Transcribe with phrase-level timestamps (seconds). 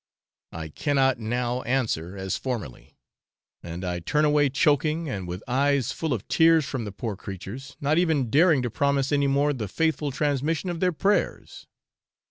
[0.51, 2.97] I cannot now answer as formerly,
[3.61, 7.77] and I turn away choking and with eyes full of tears from the poor creatures,
[7.79, 11.67] not even daring to promise any more the faithful transmission of their prayers.